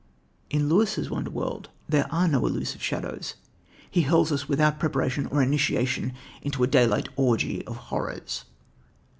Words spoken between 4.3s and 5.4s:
us without preparation